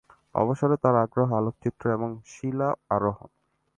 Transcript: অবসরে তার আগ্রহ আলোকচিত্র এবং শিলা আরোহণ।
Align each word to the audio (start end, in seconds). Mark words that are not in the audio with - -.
অবসরে 0.35 0.75
তার 0.83 0.95
আগ্রহ 1.05 1.29
আলোকচিত্র 1.39 1.83
এবং 1.91 2.09
শিলা 2.25 2.69
আরোহণ। 2.89 3.29